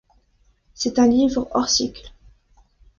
C'est 0.73 0.97
un 0.97 1.05
livre 1.05 1.47
hors 1.51 1.69
cycle. 1.69 2.11